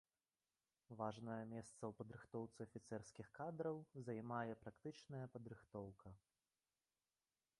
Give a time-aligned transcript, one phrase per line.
[1.01, 3.77] Важнае месца ў падрыхтоўцы афіцэрскіх кадраў
[4.07, 6.09] займае практычная падрыхтоўка.